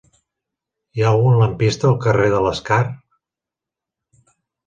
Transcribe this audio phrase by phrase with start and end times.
[0.99, 2.79] Hi ha algun lampista al carrer de l'Escar?